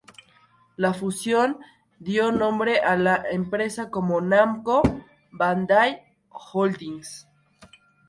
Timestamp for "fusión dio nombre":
0.95-2.79